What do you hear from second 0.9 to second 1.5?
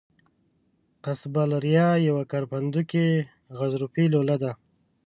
قصبة